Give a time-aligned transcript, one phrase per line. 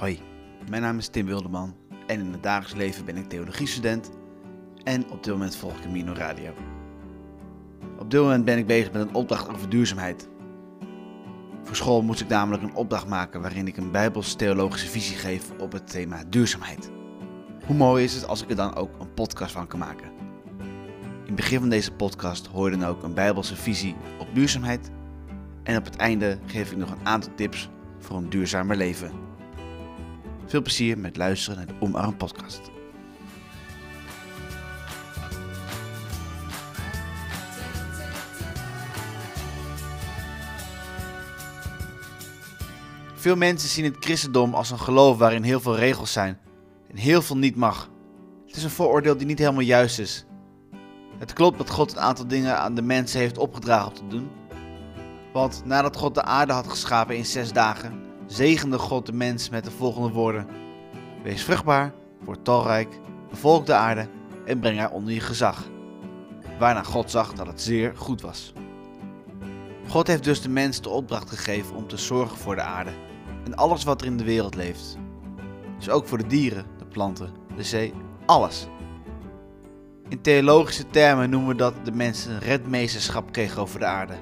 [0.00, 0.20] Hoi,
[0.68, 4.10] mijn naam is Tim Wilderman en in het dagelijks leven ben ik theologiestudent
[4.84, 6.52] en op dit moment volg ik Mino Radio.
[7.98, 10.28] Op dit moment ben ik bezig met een opdracht over duurzaamheid.
[11.62, 15.72] Voor school moest ik namelijk een opdracht maken waarin ik een bijbels-theologische visie geef op
[15.72, 16.90] het thema duurzaamheid.
[17.66, 20.10] Hoe mooi is het als ik er dan ook een podcast van kan maken?
[21.00, 24.90] In het begin van deze podcast hoor je dan ook een bijbelse visie op duurzaamheid
[25.62, 29.29] en op het einde geef ik nog een aantal tips voor een duurzamer leven.
[30.50, 32.60] Veel plezier met luisteren naar de Omarm podcast.
[43.14, 46.38] Veel mensen zien het christendom als een geloof waarin heel veel regels zijn
[46.88, 47.90] en heel veel niet mag.
[48.46, 50.26] Het is een vooroordeel die niet helemaal juist is.
[51.18, 54.30] Het klopt dat God een aantal dingen aan de mensen heeft opgedragen om te doen.
[55.32, 59.64] Want nadat God de aarde had geschapen in zes dagen, zegende God de mens met
[59.64, 60.46] de volgende woorden:
[61.22, 61.92] Wees vruchtbaar,
[62.24, 63.00] word talrijk,
[63.30, 64.08] bevolk de aarde
[64.44, 65.68] en breng haar onder je gezag.
[66.58, 68.52] Waarna God zag dat het zeer goed was.
[69.88, 72.90] God heeft dus de mens de opdracht gegeven om te zorgen voor de aarde
[73.44, 74.96] en alles wat er in de wereld leeft.
[75.78, 77.92] Dus ook voor de dieren, de planten, de zee,
[78.26, 78.66] alles.
[80.08, 84.14] In theologische termen noemen we dat de mens een redmeesterschap kreeg over de aarde.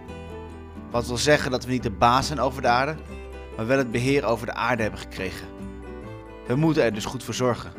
[0.90, 2.96] Wat wil zeggen dat we niet de baas zijn over de aarde,
[3.58, 5.46] maar wel het beheer over de aarde hebben gekregen.
[6.46, 7.72] We moeten er dus goed voor zorgen.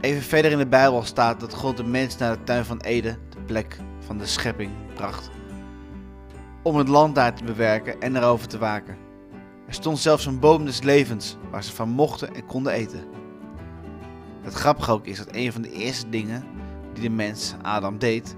[0.00, 3.18] Even verder in de Bijbel staat dat God de mens naar de tuin van Eden,
[3.28, 5.30] de plek van de schepping, bracht.
[6.62, 8.96] Om het land daar te bewerken en erover te waken.
[9.66, 13.04] Er stond zelfs een boom des levens waar ze van mochten en konden eten.
[14.42, 16.44] Het grappige ook is dat een van de eerste dingen
[16.92, 18.36] die de mens, Adam, deed,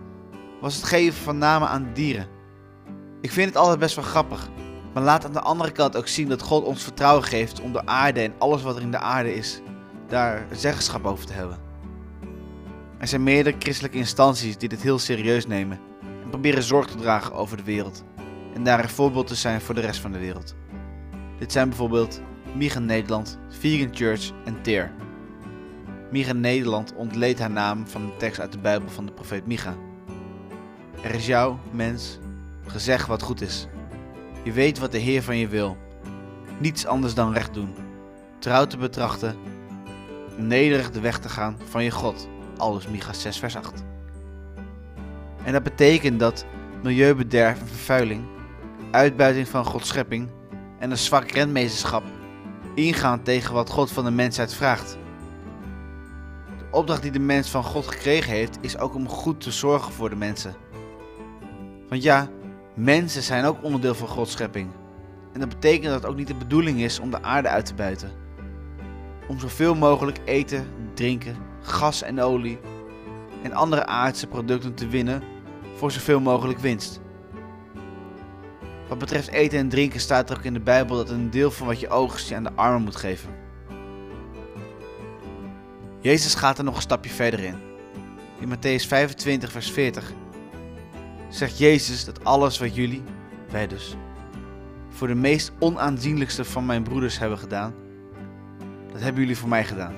[0.60, 2.28] was het geven van namen aan dieren.
[3.20, 4.50] Ik vind het altijd best wel grappig,
[4.96, 7.86] maar laat aan de andere kant ook zien dat God ons vertrouwen geeft om de
[7.86, 9.60] aarde en alles wat er in de aarde is,
[10.08, 11.58] daar zeggenschap over te hebben.
[12.98, 15.80] Er zijn meerdere christelijke instanties die dit heel serieus nemen
[16.22, 18.04] en proberen zorg te dragen over de wereld
[18.54, 20.54] en daar een voorbeeld te zijn voor de rest van de wereld.
[21.38, 22.20] Dit zijn bijvoorbeeld
[22.54, 24.92] Micha Nederland, Vegan Church en Teer.
[26.10, 29.74] Micha Nederland ontleed haar naam van een tekst uit de Bijbel van de profeet Micha.
[31.02, 32.18] Er is jou, mens,
[32.66, 33.68] gezegd wat goed is.
[34.46, 35.76] Je weet wat de Heer van je wil.
[36.58, 37.74] Niets anders dan recht doen.
[38.38, 39.36] Trouw te betrachten.
[40.36, 42.28] Nederig de weg te gaan van je God.
[42.56, 43.84] Aldus Micha 6 vers 8.
[45.44, 46.46] En dat betekent dat
[46.82, 48.24] milieubederf en vervuiling,
[48.90, 50.28] uitbuiting van Gods schepping
[50.78, 52.02] en een zwak renmeesterschap
[52.74, 54.98] ingaan tegen wat God van de mensheid vraagt.
[56.58, 59.92] De opdracht die de mens van God gekregen heeft is ook om goed te zorgen
[59.92, 60.54] voor de mensen.
[61.88, 62.28] Want ja,
[62.76, 64.70] mensen zijn ook onderdeel van Gods schepping.
[65.32, 67.74] En dat betekent dat het ook niet de bedoeling is om de aarde uit te
[67.74, 68.10] buiten.
[69.28, 72.58] Om zoveel mogelijk eten, drinken, gas en olie
[73.42, 75.22] en andere aardse producten te winnen
[75.76, 77.00] voor zoveel mogelijk winst.
[78.88, 81.66] Wat betreft eten en drinken staat er ook in de Bijbel dat een deel van
[81.66, 83.34] wat je oogst je aan de armen moet geven.
[86.00, 87.56] Jezus gaat er nog een stapje verder in.
[88.38, 90.12] In Matthäus 25, vers 40
[91.28, 93.02] zegt Jezus dat alles wat jullie,
[93.50, 93.96] wij dus,
[94.88, 97.74] voor de meest onaanzienlijkste van mijn broeders hebben gedaan,
[98.92, 99.94] dat hebben jullie voor mij gedaan.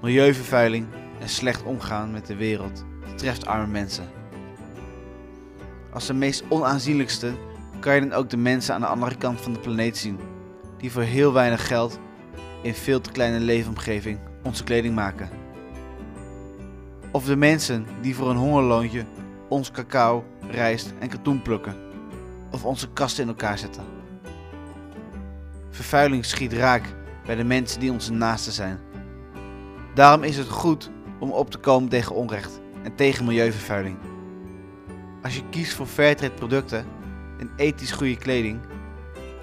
[0.00, 0.86] Milieuvervuiling
[1.20, 2.84] en slecht omgaan met de wereld
[3.16, 4.04] treft arme mensen.
[5.92, 7.32] Als de meest onaanzienlijkste
[7.80, 10.18] kan je dan ook de mensen aan de andere kant van de planeet zien,
[10.78, 11.98] die voor heel weinig geld
[12.62, 15.28] in veel te kleine leefomgeving onze kleding maken.
[17.10, 19.04] Of de mensen die voor een hongerloontje
[19.48, 21.76] ons cacao, rijst en katoen plukken.
[22.50, 23.84] Of onze kasten in elkaar zetten.
[25.70, 26.94] Vervuiling schiet raak
[27.26, 28.78] bij de mensen die onze naasten zijn.
[29.94, 33.96] Daarom is het goed om op te komen tegen onrecht en tegen milieuvervuiling.
[35.22, 36.86] Als je kiest voor fairtrade producten
[37.38, 38.60] en ethisch goede kleding,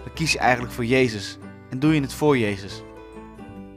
[0.03, 1.37] dan kies je eigenlijk voor Jezus
[1.69, 2.83] en doe je het voor Jezus.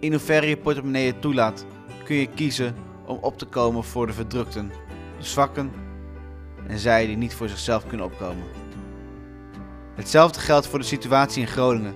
[0.00, 1.66] In hoeverre je portemonnee toelaat,
[2.04, 2.74] kun je kiezen
[3.06, 4.72] om op te komen voor de verdrukten,
[5.18, 5.70] de zwakken
[6.66, 8.44] en zij die niet voor zichzelf kunnen opkomen.
[9.94, 11.94] Hetzelfde geldt voor de situatie in Groningen,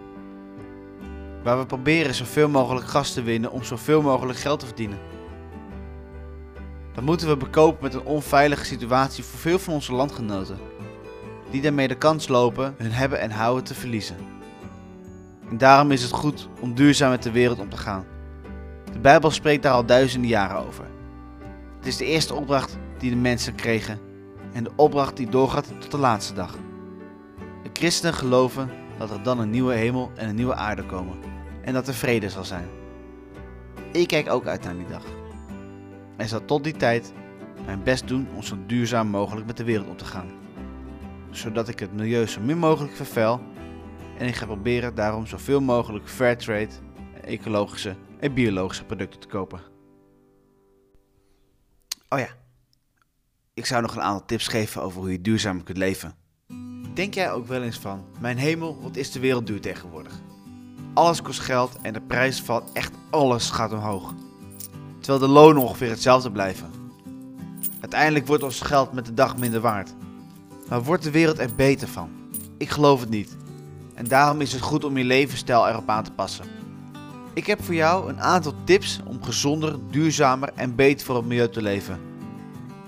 [1.42, 4.98] waar we proberen zoveel mogelijk gas te winnen om zoveel mogelijk geld te verdienen.
[6.92, 10.58] Dat moeten we bekopen met een onveilige situatie voor veel van onze landgenoten,
[11.50, 14.16] die daarmee de kans lopen hun hebben en houden te verliezen.
[15.50, 18.04] En daarom is het goed om duurzaam met de wereld om te gaan.
[18.92, 20.84] De Bijbel spreekt daar al duizenden jaren over.
[21.76, 24.00] Het is de eerste opdracht die de mensen kregen
[24.52, 26.56] en de opdracht die doorgaat tot de laatste dag.
[27.62, 31.16] De christenen geloven dat er dan een nieuwe hemel en een nieuwe aarde komen
[31.62, 32.68] en dat er vrede zal zijn.
[33.92, 35.04] Ik kijk ook uit naar die dag.
[36.16, 37.12] En zal tot die tijd
[37.64, 40.30] mijn best doen om zo duurzaam mogelijk met de wereld om te gaan.
[41.30, 43.40] Zodat ik het milieu zo min mogelijk vervuil
[44.18, 46.68] en ik ga proberen daarom zoveel mogelijk fairtrade,
[47.22, 49.60] ecologische en biologische producten te kopen.
[52.08, 52.28] Oh ja,
[53.58, 56.14] ik zou nog een aantal tips geven over hoe je duurzaam kunt leven.
[56.94, 60.20] Denk jij ook wel eens van, mijn hemel, wat is de wereld duur tegenwoordig?
[60.94, 64.14] Alles kost geld en de prijs van echt alles gaat omhoog.
[65.00, 66.70] Terwijl de lonen ongeveer hetzelfde blijven.
[67.80, 69.94] Uiteindelijk wordt ons geld met de dag minder waard.
[70.68, 72.10] Maar wordt de wereld er beter van?
[72.58, 73.36] Ik geloof het niet.
[73.94, 76.44] En daarom is het goed om je levensstijl erop aan te passen.
[77.34, 81.48] Ik heb voor jou een aantal tips om gezonder, duurzamer en beter voor het milieu
[81.48, 82.07] te leven.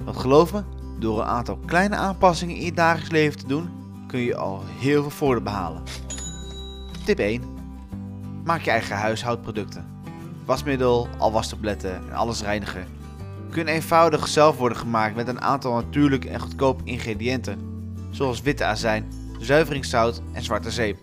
[0.04, 0.62] Want geloof me,
[0.98, 3.68] door een aantal kleine aanpassingen in je dagelijks leven te doen,
[4.06, 5.82] kun je al heel veel voordeel behalen.
[7.04, 7.42] Tip 1.
[8.44, 9.86] Maak je eigen huishoudproducten.
[10.44, 12.98] Wasmiddel, alwastabletten en alles reinigen
[13.50, 17.58] kunnen eenvoudig zelf worden gemaakt met een aantal natuurlijke en goedkope ingrediënten,
[18.10, 20.98] zoals witte azijn, zuiveringszout en zwarte zeep.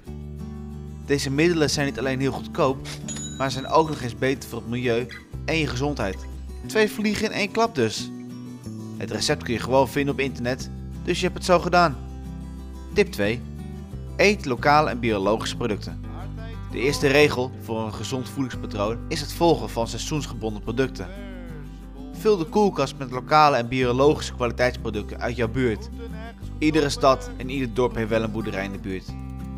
[1.06, 2.88] Deze middelen zijn niet alleen heel goedkoop,
[3.38, 5.08] maar zijn ook nog eens beter voor het milieu
[5.46, 6.18] en je gezondheid.
[6.66, 8.12] Twee vliegen in één klap dus.
[8.98, 10.70] Het recept kun je gewoon vinden op internet,
[11.04, 11.98] dus je hebt het zo gedaan.
[12.94, 13.42] Tip 2.
[14.16, 16.02] Eet lokale en biologische producten.
[16.72, 21.08] De eerste regel voor een gezond voedingspatroon is het volgen van seizoensgebonden producten.
[22.12, 25.90] Vul de koelkast met lokale en biologische kwaliteitsproducten uit jouw buurt.
[26.58, 29.06] Iedere stad en ieder dorp heeft wel een boerderij in de buurt.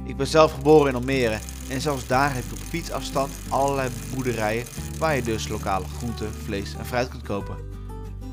[0.06, 1.39] Ik ben zelf geboren in Almere
[1.69, 4.65] en zelfs daar heb je op fietsafstand allerlei boerderijen
[4.97, 7.69] waar je dus lokale groenten, vlees en fruit kunt kopen.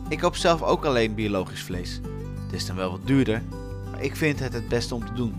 [0.09, 2.01] Ik koop zelf ook alleen biologisch vlees.
[2.45, 3.43] Het is dan wel wat duurder,
[3.91, 5.35] maar ik vind het het beste om te doen.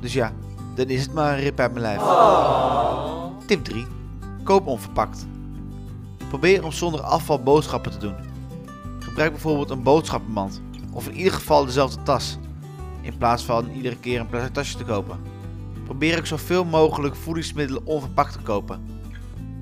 [0.00, 0.32] Dus ja,
[0.74, 2.00] dan is het maar een rip uit mijn lijf.
[3.46, 3.86] Tip 3.
[4.42, 5.26] Koop onverpakt.
[6.28, 8.14] Probeer om zonder afval boodschappen te doen.
[8.98, 10.60] Gebruik bijvoorbeeld een boodschappenmand
[10.92, 12.38] of in ieder geval dezelfde tas,
[13.00, 15.20] in plaats van iedere keer een plastic tasje te kopen.
[15.84, 18.80] Probeer ook zoveel mogelijk voedingsmiddelen onverpakt te kopen.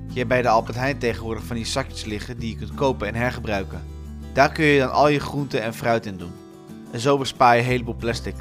[0.07, 3.07] Je hebt bij de Albert Heijn tegenwoordig van die zakjes liggen die je kunt kopen
[3.07, 3.97] en hergebruiken.
[4.33, 6.33] Daar kun je dan al je groenten en fruit in doen.
[6.91, 8.35] En zo bespaar je een heleboel plastic.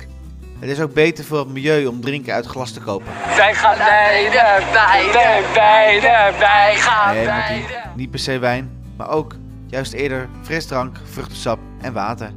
[0.59, 3.07] Het is ook beter voor het milieu om drinken uit glas te kopen.
[3.37, 7.65] Wij gaan beide, beide, beide, wij gaan Nee,
[7.97, 9.35] niet per se wijn, maar ook
[9.67, 12.33] juist eerder frisdrank, vruchtensap en water.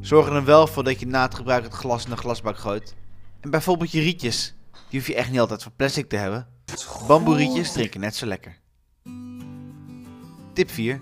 [0.00, 2.58] Zorg er dan wel voor dat je na het gebruik het glas in een glasbak
[2.58, 2.94] gooit.
[3.40, 4.54] En bijvoorbeeld je rietjes,
[4.88, 6.46] die hoef je echt niet altijd van plastic te hebben.
[7.06, 8.58] Bamboerietjes drinken net zo lekker.
[10.52, 11.00] Tip 4.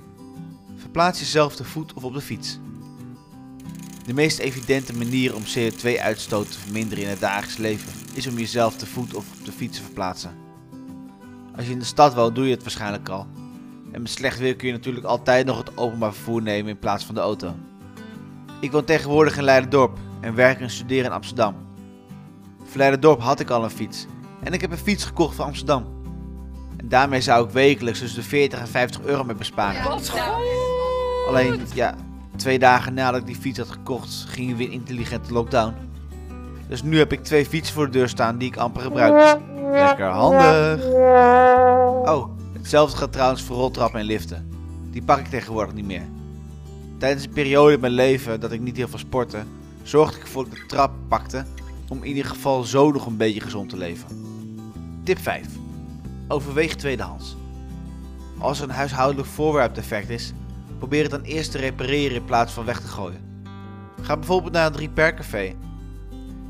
[0.90, 2.58] Verplaats jezelf te voet of op de fiets.
[4.06, 8.76] De meest evidente manier om CO2-uitstoot te verminderen in het dagelijks leven is om jezelf
[8.76, 10.34] te voet of op de fiets te verplaatsen.
[11.56, 13.26] Als je in de stad woont, doe je het waarschijnlijk al.
[13.92, 17.04] En met slecht weer kun je natuurlijk altijd nog het openbaar vervoer nemen in plaats
[17.04, 17.54] van de auto.
[18.60, 21.54] Ik woon tegenwoordig in Leiderdorp en werk en studeer in Amsterdam.
[22.64, 24.06] Voor Leiderdorp had ik al een fiets
[24.42, 25.84] en ik heb een fiets gekocht voor Amsterdam.
[26.76, 29.84] En daarmee zou ik wekelijks tussen de 40 en 50 euro mee besparen.
[29.84, 30.69] Wat goed.
[31.30, 31.94] Alleen, ja,
[32.36, 35.74] twee dagen nadat ik die fiets had gekocht, gingen we weer intelligente lockdown.
[36.68, 39.40] Dus nu heb ik twee fietsen voor de deur staan die ik amper gebruik.
[39.70, 40.84] Lekker handig.
[42.10, 44.48] Oh, hetzelfde gaat trouwens voor roltrappen en liften.
[44.90, 46.08] Die pak ik tegenwoordig niet meer.
[46.98, 49.42] Tijdens een periode in mijn leven dat ik niet heel veel sportte,
[49.82, 51.44] zorgde ik ervoor dat ik de trap pakte
[51.88, 54.06] om in ieder geval zo nog een beetje gezond te leven.
[55.04, 55.46] Tip 5.
[56.28, 57.36] Overweeg tweedehands.
[58.38, 60.32] Als er een huishoudelijk voorwerp defect is,
[60.80, 63.44] probeer het dan eerst te repareren in plaats van weg te gooien.
[64.02, 65.54] Ga bijvoorbeeld naar een repaircafé,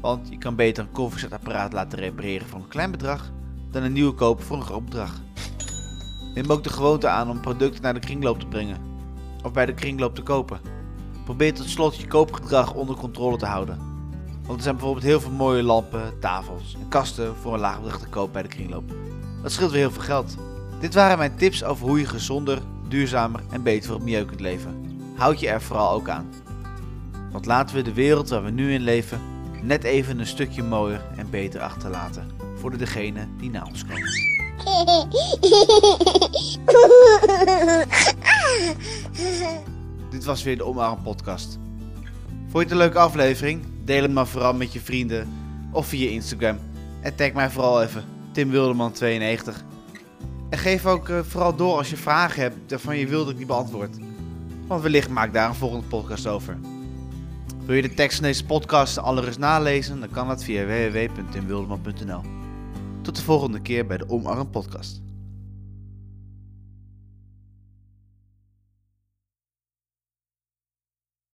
[0.01, 3.31] want je kan beter een koffiezetapparaat laten repareren voor een klein bedrag
[3.71, 5.21] dan een nieuwe kopen voor een groot bedrag.
[6.35, 8.77] Neem ook de gewoonte aan om producten naar de kringloop te brengen
[9.43, 10.61] of bij de kringloop te kopen.
[11.25, 13.79] Probeer tot slot je koopgedrag onder controle te houden.
[14.43, 18.01] Want er zijn bijvoorbeeld heel veel mooie lampen, tafels en kasten voor een laag bedrag
[18.01, 18.93] te koop bij de kringloop.
[19.43, 20.37] Dat scheelt weer heel veel geld.
[20.81, 22.59] Dit waren mijn tips over hoe je gezonder,
[22.91, 24.99] duurzamer en beter voor het milieu kunt leven.
[25.17, 26.29] Houd je er vooral ook aan.
[27.33, 29.21] Want laten we de wereld waar we nu in leven
[29.63, 34.29] net even een stukje mooier en beter achterlaten voor degenen die na ons komen.
[40.11, 41.59] Dit was weer de Omarm podcast.
[42.49, 43.63] Vond je het een leuke aflevering?
[43.85, 45.29] Deel hem maar vooral met je vrienden
[45.73, 46.59] of via Instagram.
[47.01, 49.65] En tag mij vooral even Tim Wilderman 92.
[50.51, 53.39] En geef ook eh, vooral door als je vragen hebt waarvan je wilde dat ik
[53.39, 53.97] die beantwoord.
[54.67, 56.59] Want wellicht maak ik daar een volgende podcast over.
[57.65, 60.01] Wil je de tekst van deze podcast alles nalezen?
[60.01, 62.21] Dan kan dat via www.timwildeman.nl.
[63.03, 65.03] Tot de volgende keer bij de Omarm Podcast.